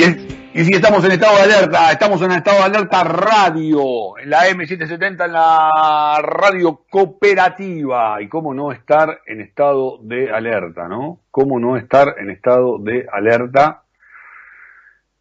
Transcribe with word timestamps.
Y, 0.00 0.64
si 0.64 0.74
estamos 0.74 1.04
en 1.04 1.12
estado 1.12 1.36
de 1.36 1.42
alerta, 1.42 1.92
estamos 1.92 2.22
en 2.22 2.32
estado 2.32 2.56
de 2.58 2.64
alerta 2.64 3.04
radio, 3.04 4.16
en 4.18 4.30
la 4.30 4.48
M770, 4.48 5.26
en 5.26 5.32
la 5.32 6.22
radio 6.22 6.84
cooperativa. 6.88 8.22
Y 8.22 8.28
cómo 8.28 8.54
no 8.54 8.72
estar 8.72 9.20
en 9.26 9.42
estado 9.42 9.98
de 10.00 10.30
alerta, 10.30 10.88
¿no? 10.88 11.20
Cómo 11.30 11.60
no 11.60 11.76
estar 11.76 12.14
en 12.18 12.30
estado 12.30 12.78
de 12.78 13.06
alerta, 13.12 13.82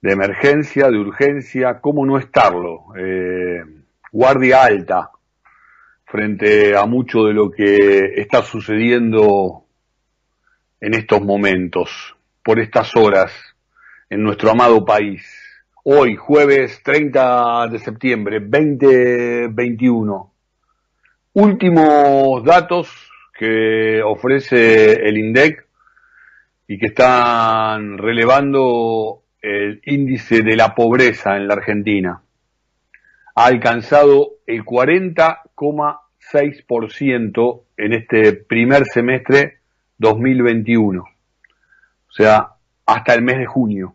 de 0.01 0.13
emergencia, 0.13 0.87
de 0.89 0.97
urgencia, 0.97 1.81
cómo 1.81 2.05
no 2.05 2.17
estarlo. 2.17 2.85
Eh, 2.97 3.61
guardia 4.13 4.63
alta 4.63 5.11
frente 6.05 6.77
a 6.77 6.85
mucho 6.85 7.25
de 7.25 7.33
lo 7.33 7.51
que 7.51 8.13
está 8.15 8.43
sucediendo 8.43 9.65
en 10.79 10.93
estos 10.93 11.21
momentos, 11.21 12.15
por 12.41 12.59
estas 12.59 12.95
horas 12.95 13.48
en 14.09 14.23
nuestro 14.23 14.49
amado 14.49 14.83
país. 14.85 15.23
Hoy, 15.83 16.15
jueves 16.15 16.81
30 16.83 17.67
de 17.67 17.77
septiembre 17.77 18.39
2021. 18.39 20.33
Últimos 21.33 22.43
datos 22.43 23.11
que 23.37 24.01
ofrece 24.01 24.93
el 24.93 25.15
INDEC 25.15 25.63
y 26.67 26.79
que 26.79 26.87
están 26.87 27.99
relevando 27.99 29.21
el 29.41 29.79
índice 29.85 30.41
de 30.41 30.55
la 30.55 30.73
pobreza 30.73 31.37
en 31.37 31.47
la 31.47 31.53
Argentina. 31.53 32.23
Ha 33.35 33.45
alcanzado 33.45 34.37
el 34.47 34.65
40,6% 34.65 37.61
en 37.77 37.93
este 37.93 38.33
primer 38.33 38.85
semestre 38.85 39.59
2021. 39.99 41.03
O 41.03 41.07
sea, 42.11 42.55
hasta 42.87 43.13
el 43.13 43.21
mes 43.21 43.37
de 43.37 43.45
junio 43.45 43.93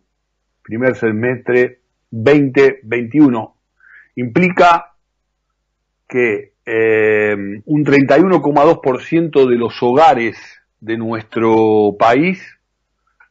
primer 0.64 0.96
semestre 0.96 1.82
2021. 2.10 3.56
Implica 4.16 4.96
que 6.08 6.54
eh, 6.64 7.36
un 7.66 7.84
31,2% 7.84 9.48
de 9.48 9.56
los 9.56 9.80
hogares 9.82 10.38
de 10.80 10.96
nuestro 10.96 11.96
país 11.98 12.40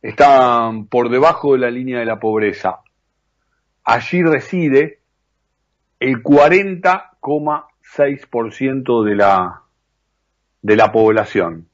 están 0.01 0.87
por 0.87 1.09
debajo 1.09 1.53
de 1.53 1.59
la 1.59 1.71
línea 1.71 1.99
de 1.99 2.05
la 2.05 2.19
pobreza. 2.19 2.81
Allí 3.83 4.21
reside 4.21 4.99
el 5.99 6.21
40,6% 6.21 9.03
de 9.03 9.15
la, 9.15 9.63
de 10.61 10.75
la 10.75 10.91
población 10.91 11.69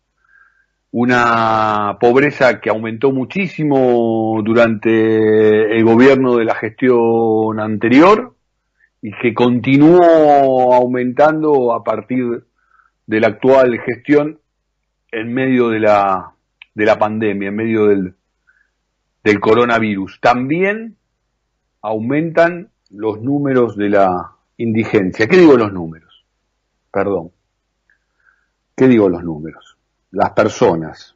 una 0.92 1.98
pobreza 2.00 2.59
que 2.59 2.70
aumentó 2.70 3.12
muchísimo 3.12 4.42
durante 4.44 5.78
el 5.78 5.84
gobierno 5.84 6.36
de 6.36 6.45
la 6.45 6.56
gestión 6.56 7.59
anterior 7.59 8.36
y 9.02 9.12
que 9.22 9.34
continuó 9.34 10.73
aumentando 10.73 11.73
a 11.73 11.84
partir 11.84 12.44
de 13.05 13.20
la 13.20 13.28
actual 13.28 13.80
gestión 13.80 14.39
en 15.11 15.33
medio 15.33 15.70
de 15.70 15.80
la, 15.80 16.33
de 16.73 16.86
la 16.86 16.98
pandemia, 16.98 17.49
en 17.49 17.55
medio 17.55 17.88
del, 17.88 18.16
del 19.23 19.39
coronavirus. 19.39 20.20
También 20.22 20.98
aumentan 21.82 22.70
los 22.89 23.22
números 23.22 23.78
de 23.78 23.89
la 23.89 24.36
indigencia. 24.58 25.28
¿Qué 25.28 25.38
digo 25.38 25.55
los 25.55 25.72
números? 25.72 26.26
Perdón. 26.92 27.32
¿Qué 28.76 28.88
digo 28.88 29.08
los 29.10 29.23
números? 29.23 29.79
Las 30.11 30.31
personas. 30.31 31.15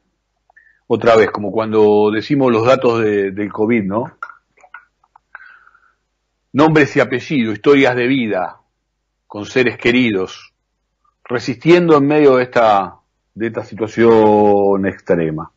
Otra 0.88 1.16
vez, 1.16 1.32
como 1.32 1.52
cuando 1.52 2.12
decimos 2.12 2.52
los 2.52 2.66
datos 2.66 3.02
de, 3.02 3.32
del 3.32 3.52
COVID, 3.52 3.84
¿no? 3.84 4.18
Nombres 6.54 6.96
y 6.96 7.00
apellidos, 7.00 7.56
historias 7.56 7.96
de 7.96 8.08
vida, 8.08 8.60
con 9.26 9.46
seres 9.46 9.78
queridos, 9.78 10.54
resistiendo 11.24 11.98
en 11.98 12.06
medio 12.06 12.36
de 12.36 12.44
esta, 12.44 12.98
de 13.34 13.48
esta 13.48 13.64
situación 13.64 14.86
extrema. 14.86 15.52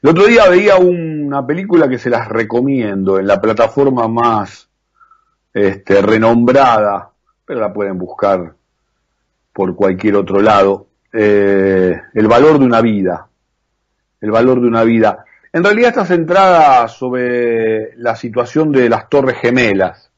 El 0.00 0.10
otro 0.10 0.26
día 0.26 0.48
veía 0.48 0.76
una 0.76 1.44
película 1.44 1.88
que 1.88 1.98
se 1.98 2.10
las 2.10 2.28
recomiendo 2.28 3.18
en 3.18 3.26
la 3.26 3.40
plataforma 3.40 4.06
más 4.06 4.68
este, 5.52 6.02
renombrada, 6.02 7.10
pero 7.44 7.60
la 7.60 7.72
pueden 7.72 7.98
buscar 7.98 8.54
por 9.52 9.74
cualquier 9.74 10.16
otro 10.16 10.40
lado, 10.40 10.86
eh, 11.12 12.00
el 12.14 12.26
valor 12.26 12.58
de 12.58 12.64
una 12.64 12.80
vida, 12.80 13.28
el 14.20 14.30
valor 14.30 14.60
de 14.60 14.66
una 14.66 14.82
vida. 14.82 15.24
En 15.52 15.62
realidad 15.62 15.90
está 15.90 16.06
centrada 16.06 16.88
sobre 16.88 17.94
la 17.96 18.16
situación 18.16 18.72
de 18.72 18.88
las 18.88 19.08
Torres 19.10 19.36
Gemelas, 19.38 20.10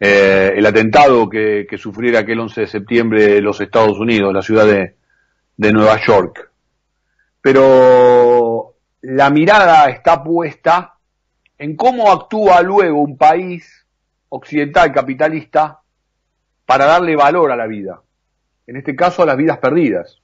eh, 0.00 0.52
el 0.56 0.66
atentado 0.66 1.28
que, 1.28 1.66
sufriera 1.78 2.20
aquel 2.20 2.40
11 2.40 2.62
de 2.62 2.66
septiembre 2.66 3.40
los 3.40 3.60
Estados 3.60 3.98
Unidos, 3.98 4.34
la 4.34 4.42
ciudad 4.42 4.66
de 4.66 5.72
Nueva 5.72 5.98
York. 6.04 6.50
Pero 7.40 8.74
la 9.02 9.30
mirada 9.30 9.90
está 9.90 10.24
puesta 10.24 10.94
en 11.56 11.76
cómo 11.76 12.10
actúa 12.10 12.62
luego 12.62 13.00
un 13.00 13.16
país 13.16 13.86
occidental 14.30 14.92
capitalista 14.92 15.80
para 16.66 16.86
darle 16.86 17.14
valor 17.14 17.52
a 17.52 17.56
la 17.56 17.66
vida 17.66 18.00
en 18.66 18.76
este 18.76 18.96
caso 18.96 19.22
a 19.22 19.26
las 19.26 19.36
vidas 19.36 19.58
perdidas, 19.58 20.20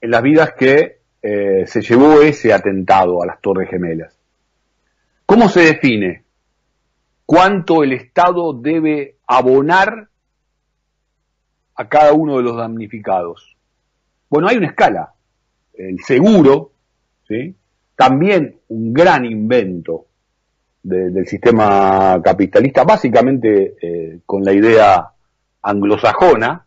en 0.00 0.10
las 0.10 0.22
vidas 0.22 0.52
que 0.56 1.00
eh, 1.22 1.64
se 1.66 1.82
llevó 1.82 2.20
ese 2.20 2.52
atentado 2.52 3.22
a 3.22 3.26
las 3.26 3.40
Torres 3.40 3.68
Gemelas. 3.70 4.18
¿Cómo 5.24 5.48
se 5.48 5.60
define 5.60 6.24
cuánto 7.24 7.82
el 7.82 7.92
Estado 7.92 8.52
debe 8.52 9.16
abonar 9.26 10.08
a 11.74 11.88
cada 11.88 12.12
uno 12.12 12.36
de 12.36 12.42
los 12.42 12.56
damnificados? 12.56 13.56
Bueno, 14.28 14.48
hay 14.48 14.56
una 14.56 14.68
escala. 14.68 15.14
El 15.74 16.00
seguro, 16.00 16.72
¿sí? 17.26 17.54
también 17.96 18.60
un 18.68 18.92
gran 18.92 19.24
invento 19.24 20.06
del 20.82 21.26
sistema 21.26 22.20
capitalista, 22.22 22.84
básicamente 22.84 23.74
eh, 23.82 24.20
con 24.24 24.44
la 24.44 24.52
idea 24.52 25.10
anglosajona, 25.62 26.65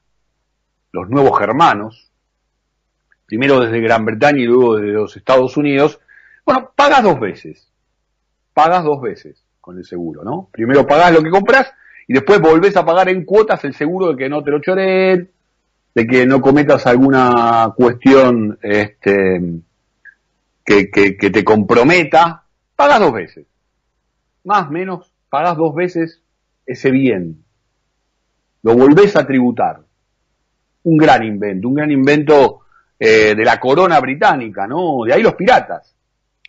los 0.92 1.10
nuevos 1.10 1.38
germanos, 1.38 2.12
primero 3.26 3.60
desde 3.60 3.82
Gran 3.82 4.06
Bretaña 4.06 4.40
y 4.40 4.46
luego 4.46 4.76
desde 4.78 4.94
los 4.94 5.16
Estados 5.16 5.56
Unidos, 5.58 6.00
bueno, 6.46 6.72
pagas 6.76 7.04
dos 7.04 7.20
veces, 7.20 7.72
pagas 8.54 8.84
dos 8.84 9.02
veces 9.02 9.44
con 9.62 9.78
el 9.78 9.86
seguro, 9.86 10.24
¿no? 10.24 10.50
Primero 10.52 10.88
pagas 10.88 11.14
lo 11.14 11.22
que 11.22 11.30
compras 11.30 11.72
y 12.08 12.14
después 12.14 12.40
volvés 12.42 12.76
a 12.76 12.86
pagar 12.86 13.10
en 13.10 13.24
cuotas 13.24 13.64
el 13.66 13.76
seguro 13.76 14.08
de 14.08 14.18
que 14.18 14.30
no 14.30 14.44
te 14.44 14.52
lo 14.52 14.60
choren, 14.60 15.30
de 15.94 16.08
que 16.08 16.26
no 16.26 16.42
cometas 16.42 16.88
alguna 16.88 17.72
cuestión 17.76 18.58
este, 18.62 19.62
que, 20.66 21.30
te 21.32 21.44
comprometa, 21.44 22.44
pagas 22.76 23.00
dos 23.00 23.14
veces. 23.14 23.46
Más, 24.44 24.70
menos, 24.72 25.12
pagas 25.30 25.58
dos 25.58 25.76
veces 25.76 26.22
ese 26.66 26.92
bien. 26.92 27.44
Lo 28.64 28.76
volvés 28.76 29.16
a 29.16 29.28
tributar 29.28 29.82
un 30.90 30.98
gran 30.98 31.24
invento, 31.24 31.68
un 31.68 31.76
gran 31.76 31.92
invento 31.92 32.62
eh, 33.00 33.36
de 33.36 33.46
la 33.46 33.60
corona 33.60 34.00
británica, 34.00 34.68
¿no? 34.68 35.04
De 35.06 35.14
ahí 35.14 35.22
los 35.22 35.36
piratas, 35.36 35.96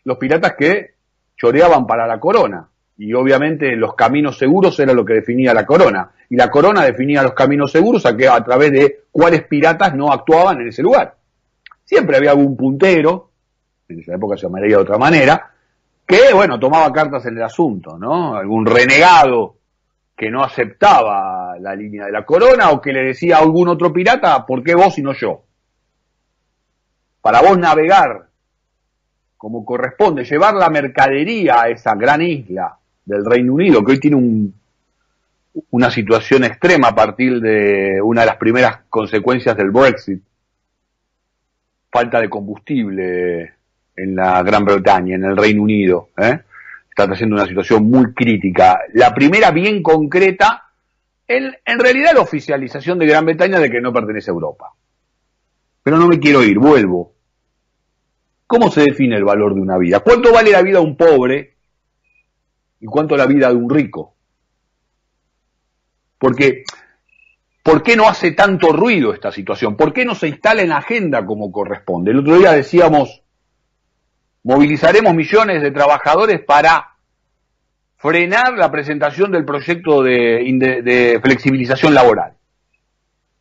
los 0.05 0.17
piratas 0.17 0.55
que 0.59 0.95
choreaban 1.37 1.87
para 1.87 2.07
la 2.07 2.19
corona. 2.19 2.67
Y 2.97 3.15
obviamente 3.15 3.77
los 3.77 3.95
caminos 3.95 4.37
seguros 4.37 4.79
era 4.79 4.93
lo 4.93 5.05
que 5.05 5.15
definía 5.15 5.55
la 5.55 5.65
corona. 5.65 6.11
Y 6.29 6.37
la 6.37 6.51
corona 6.51 6.83
definía 6.83 7.23
los 7.23 7.33
caminos 7.33 7.73
seguros 7.73 8.05
a, 8.05 8.17
que, 8.17 8.29
a 8.29 8.43
través 8.43 8.73
de 8.73 9.05
cuáles 9.11 9.45
piratas 9.45 9.95
no 9.95 10.13
actuaban 10.13 10.61
en 10.61 10.69
ese 10.69 10.83
lugar. 10.83 11.15
Siempre 11.85 12.17
había 12.17 12.31
algún 12.31 12.57
puntero, 12.57 13.31
en 13.89 14.01
esa 14.01 14.15
época 14.15 14.37
se 14.37 14.43
llamaría 14.43 14.77
de 14.77 14.83
otra 14.83 14.99
manera, 14.99 15.51
que, 16.07 16.33
bueno, 16.35 16.59
tomaba 16.59 16.93
cartas 16.93 17.25
en 17.27 17.37
el 17.37 17.43
asunto, 17.43 17.99
¿no? 17.99 18.37
Algún 18.37 18.67
renegado 18.67 19.57
que 20.17 20.31
no 20.31 20.43
aceptaba 20.43 21.40
la 21.61 21.75
línea 21.75 22.07
de 22.07 22.13
la 22.13 22.25
corona 22.25 22.71
o 22.71 22.81
que 22.81 22.93
le 22.93 23.05
decía 23.05 23.37
a 23.37 23.41
algún 23.41 23.69
otro 23.69 23.93
pirata, 23.93 24.45
¿por 24.47 24.63
qué 24.63 24.75
vos 24.75 24.99
y 24.99 25.03
no 25.03 25.13
yo? 25.13 25.43
Para 27.21 27.41
vos 27.43 27.59
navegar 27.59 28.29
como 29.37 29.65
corresponde, 29.65 30.25
llevar 30.25 30.55
la 30.55 30.69
mercadería 30.69 31.63
a 31.63 31.69
esa 31.71 31.95
gran 31.95 32.21
isla 32.21 32.77
del 33.07 33.25
Reino 33.25 33.55
Unido, 33.55 33.83
que 33.83 33.93
hoy 33.93 33.99
tiene 33.99 34.17
un, 34.17 34.55
una 35.71 35.91
situación 35.91 36.45
extrema 36.45 36.89
a 36.89 36.95
partir 36.95 37.41
de 37.41 38.03
una 38.03 38.21
de 38.21 38.27
las 38.27 38.37
primeras 38.37 38.81
consecuencias 38.91 39.57
del 39.57 39.71
Brexit, 39.71 40.23
falta 41.91 42.21
de 42.21 42.29
combustible 42.29 43.55
en 43.97 44.15
la 44.15 44.43
Gran 44.43 44.65
Bretaña, 44.65 45.15
en 45.15 45.25
el 45.25 45.37
Reino 45.37 45.63
Unido. 45.63 46.11
¿eh? 46.19 46.41
está 46.91 47.07
trayendo 47.07 47.37
una 47.37 47.47
situación 47.47 47.89
muy 47.89 48.13
crítica. 48.13 48.81
La 48.93 49.15
primera 49.15 49.51
bien 49.51 49.83
concreta, 49.83 50.70
en, 51.37 51.79
realidad 51.79 52.13
la 52.15 52.21
oficialización 52.21 52.99
de 52.99 53.07
Gran 53.07 53.25
Bretaña 53.25 53.59
de 53.59 53.71
que 53.71 53.81
no 53.81 53.93
pertenece 53.93 54.31
a 54.31 54.35
Europa. 54.35 54.73
Pero 55.83 55.97
no 55.97 56.09
me 56.09 56.19
quiero 56.19 56.43
ir, 56.43 56.59
vuelvo. 56.59 57.15
¿Cómo 58.47 58.71
se 58.71 58.83
define 58.83 59.17
el 59.17 59.25
valor 59.25 59.55
de 59.55 59.61
una 59.61 59.79
vida? 59.79 60.01
¿Cuánto 60.01 60.33
vale 60.33 60.51
la 60.51 60.63
vida 60.63 60.79
de 60.79 60.85
un 60.85 60.97
pobre 60.97 61.57
y 62.81 62.87
cuánto 62.87 63.17
la 63.17 63.27
vida 63.27 63.49
de 63.49 63.55
un 63.55 63.71
rico. 63.71 64.17
Porque, 66.19 66.65
¿por 67.63 67.83
qué 67.83 67.97
no 67.97 68.09
hace 68.09 68.33
tanto 68.33 68.73
ruido 68.73 69.13
esta 69.13 69.31
situación? 69.31 69.77
¿Por 69.77 69.93
qué 69.93 70.05
no 70.05 70.15
se 70.15 70.29
instala 70.29 70.63
en 70.63 70.71
la 70.71 70.79
agenda 70.79 71.25
como 71.25 71.53
corresponde? 71.53 72.11
El 72.11 72.21
otro 72.21 72.39
día 72.39 72.53
decíamos, 72.53 73.23
movilizaremos 74.43 75.15
millones 75.15 75.63
de 75.63 75.71
trabajadores 75.71 76.41
para 76.41 76.90
frenar 78.01 78.55
la 78.57 78.71
presentación 78.71 79.31
del 79.31 79.45
proyecto 79.45 80.03
de, 80.03 81.21
flexibilización 81.23 81.93
laboral, 81.93 82.33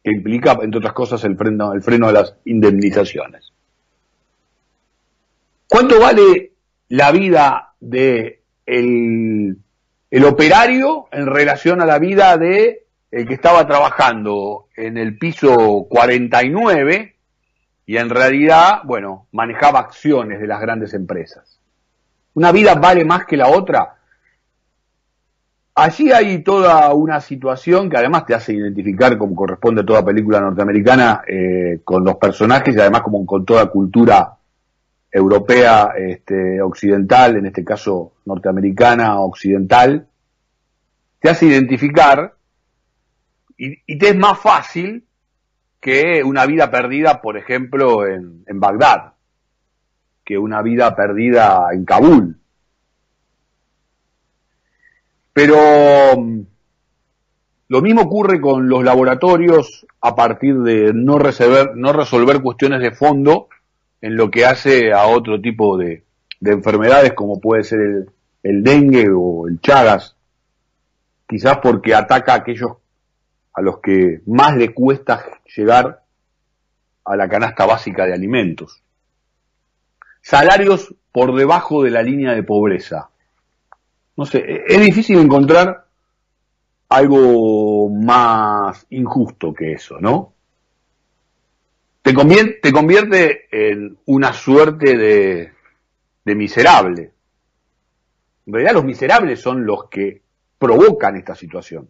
que 0.03 0.11
implica, 0.11 0.57
entre 0.61 0.79
otras 0.79 0.93
cosas, 0.93 1.23
el 1.23 1.37
freno, 1.37 1.71
el 1.71 1.81
freno 1.81 2.07
de 2.07 2.13
las 2.13 2.35
indemnizaciones. 2.43 3.53
¿Cuánto 5.65 5.99
vale 5.99 6.51
la 6.89 7.11
vida 7.11 7.73
de 7.79 8.41
el, 8.65 9.55
operario 10.25 11.07
en 11.11 11.27
relación 11.27 11.81
a 11.81 11.85
la 11.85 11.97
vida 11.97 12.37
de 12.37 12.85
el 13.11 13.27
que 13.27 13.35
estaba 13.35 13.65
trabajando 13.65 14.67
en 14.75 14.97
el 14.97 15.17
piso 15.17 15.87
49 15.89 17.15
y 17.85 17.97
en 17.97 18.09
realidad, 18.09 18.81
bueno, 18.83 19.27
manejaba 19.31 19.79
acciones 19.79 20.39
de 20.39 20.47
las 20.47 20.59
grandes 20.59 20.93
empresas. 20.93 21.59
¿Una 22.33 22.51
vida 22.51 22.75
vale 22.75 23.05
más 23.05 23.25
que 23.25 23.37
la 23.37 23.47
otra? 23.47 23.98
Allí 25.81 26.11
hay 26.11 26.43
toda 26.43 26.93
una 26.93 27.21
situación 27.21 27.89
que 27.89 27.95
además 27.95 28.25
te 28.25 28.35
hace 28.35 28.53
identificar, 28.53 29.17
como 29.17 29.33
corresponde 29.33 29.79
a 29.79 29.85
toda 29.85 30.03
película 30.03 30.41
norteamericana, 30.41 31.21
eh, 31.25 31.79
con 31.85 32.03
los 32.03 32.17
personajes 32.17 32.75
y 32.75 32.79
además 32.81 33.01
como 33.01 33.25
con 33.25 33.45
toda 33.45 33.67
cultura 33.67 34.37
europea, 35.09 35.93
este, 35.97 36.61
occidental, 36.61 37.37
en 37.37 37.45
este 37.45 37.63
caso 37.63 38.11
norteamericana, 38.25 39.21
occidental, 39.21 40.05
te 41.17 41.29
hace 41.29 41.45
identificar 41.45 42.35
y, 43.55 43.97
te 43.97 44.09
es 44.09 44.17
más 44.17 44.37
fácil 44.37 45.05
que 45.79 46.21
una 46.25 46.45
vida 46.45 46.69
perdida, 46.69 47.21
por 47.21 47.37
ejemplo, 47.37 48.05
en, 48.05 48.43
en 48.47 48.59
Bagdad, 48.59 49.13
que 50.25 50.37
una 50.37 50.61
vida 50.61 50.93
perdida 50.93 51.67
en 51.71 51.85
Kabul. 51.85 52.37
Pero 55.39 56.17
mm, 56.17 56.41
lo 57.69 57.81
mismo 57.81 58.01
ocurre 58.01 58.41
con 58.41 58.67
los 58.67 58.83
laboratorios 58.83 59.87
a 60.01 60.13
partir 60.13 60.57
de 60.57 60.91
no 60.93 61.17
resolver, 61.17 61.77
no 61.77 61.93
resolver 61.93 62.41
cuestiones 62.41 62.81
de 62.81 62.91
fondo 62.91 63.47
en 64.01 64.17
lo 64.17 64.29
que 64.29 64.45
hace 64.45 64.91
a 64.91 65.07
otro 65.07 65.39
tipo 65.39 65.77
de, 65.77 66.03
enfermedades 66.41 67.13
como 67.13 67.39
puede 67.39 67.63
ser 67.63 67.79
el, 67.79 68.09
el, 68.43 68.63
dengue 68.63 69.07
o 69.15 69.47
el 69.47 69.61
chagas, 69.61 70.17
quizás 71.25 71.59
porque 71.59 71.95
ataca 71.95 72.33
a 72.33 72.39
aquellos 72.39 72.73
a 73.53 73.61
los 73.61 73.79
que 73.79 74.19
más 74.25 74.57
le 74.57 74.73
cuesta 74.73 75.23
llegar 75.55 76.03
a 77.05 77.15
la 77.15 77.29
canasta 77.29 77.65
básica 77.65 78.05
de 78.05 78.13
alimentos. 78.13 78.83
Salarios 80.21 80.93
por 81.13 81.33
debajo 81.33 81.81
de 81.81 81.91
la 81.91 82.03
línea 82.03 82.33
de 82.33 82.43
pobreza. 82.43 83.09
No 84.19 84.25
sé, 84.25 84.39
e-, 84.39 84.63
es 84.67 84.81
difícil 84.81 85.17
encontrar 85.17 85.85
algo 86.89 87.89
más 87.89 88.85
injusto 88.89 89.53
que 89.53 89.73
eso, 89.73 89.99
¿no? 89.99 90.33
te 92.01 92.13
convierte, 92.13 92.59
te 92.61 92.71
convierte 92.71 93.47
en 93.51 93.97
una 94.05 94.33
suerte 94.33 94.97
de, 94.97 95.51
de 96.25 96.35
miserable. 96.35 97.11
En 98.45 98.53
realidad 98.53 98.73
los 98.73 98.85
miserables 98.85 99.39
son 99.39 99.65
los 99.65 99.89
que 99.89 100.21
provocan 100.57 101.15
esta 101.15 101.35
situación. 101.35 101.89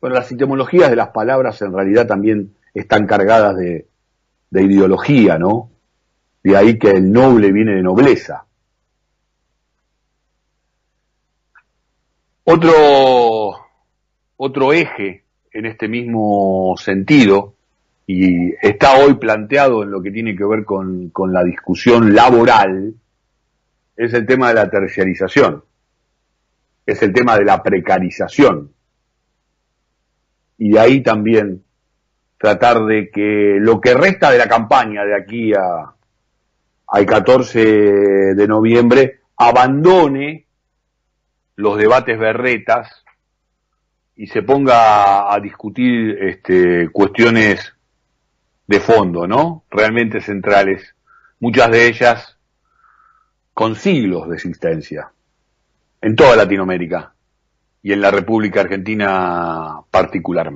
Bueno, 0.00 0.16
las 0.16 0.30
etimologías 0.30 0.90
de 0.90 0.96
las 0.96 1.08
palabras 1.08 1.60
en 1.60 1.74
realidad 1.74 2.06
también 2.06 2.54
están 2.72 3.06
cargadas 3.06 3.56
de, 3.56 3.88
de 4.50 4.62
ideología, 4.62 5.38
¿no? 5.38 5.70
De 6.42 6.56
ahí 6.56 6.78
que 6.78 6.90
el 6.90 7.12
noble 7.12 7.52
viene 7.52 7.74
de 7.74 7.82
nobleza. 7.82 8.46
Otro, 12.44 13.54
otro 14.36 14.72
eje 14.72 15.22
en 15.52 15.66
este 15.66 15.86
mismo 15.86 16.74
sentido 16.76 17.54
y 18.06 18.52
está 18.60 18.96
hoy 18.96 19.14
planteado 19.14 19.84
en 19.84 19.92
lo 19.92 20.02
que 20.02 20.10
tiene 20.10 20.34
que 20.34 20.44
ver 20.44 20.64
con, 20.64 21.10
con 21.10 21.32
la 21.32 21.44
discusión 21.44 22.14
laboral, 22.14 22.94
es 23.96 24.12
el 24.14 24.26
tema 24.26 24.48
de 24.48 24.54
la 24.54 24.68
terciarización, 24.68 25.62
es 26.84 27.00
el 27.02 27.12
tema 27.12 27.38
de 27.38 27.44
la 27.44 27.62
precarización. 27.62 28.72
Y 30.58 30.76
ahí 30.76 31.00
también 31.00 31.62
tratar 32.38 32.84
de 32.86 33.08
que 33.10 33.58
lo 33.60 33.80
que 33.80 33.94
resta 33.94 34.32
de 34.32 34.38
la 34.38 34.48
campaña 34.48 35.04
de 35.04 35.14
aquí 35.14 35.54
a, 35.54 35.94
al 36.88 37.06
14 37.06 37.60
de 38.34 38.48
noviembre 38.48 39.20
abandone 39.36 40.46
los 41.56 41.78
debates 41.78 42.18
berretas 42.18 43.04
y 44.16 44.26
se 44.26 44.42
ponga 44.42 45.32
a 45.32 45.40
discutir 45.40 46.18
este, 46.20 46.90
cuestiones 46.90 47.74
de 48.66 48.80
fondo, 48.80 49.26
¿no? 49.26 49.64
Realmente 49.70 50.20
centrales, 50.20 50.94
muchas 51.40 51.70
de 51.70 51.88
ellas 51.88 52.38
con 53.54 53.74
siglos 53.74 54.28
de 54.28 54.36
existencia, 54.36 55.12
en 56.00 56.16
toda 56.16 56.36
Latinoamérica 56.36 57.14
y 57.82 57.92
en 57.92 58.00
la 58.00 58.10
República 58.10 58.60
Argentina 58.60 59.80
particularmente. 59.90 60.50